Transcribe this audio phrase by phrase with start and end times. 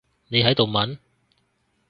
[0.29, 0.97] 你喺度問？